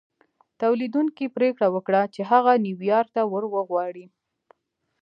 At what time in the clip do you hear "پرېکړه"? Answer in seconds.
1.35-1.67